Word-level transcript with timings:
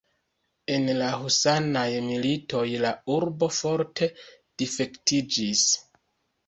En 0.77 0.87
la 1.01 1.09
husanaj 1.25 1.83
militoj 2.07 2.65
la 2.87 2.95
urbo 3.19 3.51
forte 3.61 4.13
difektiĝis. 4.65 5.67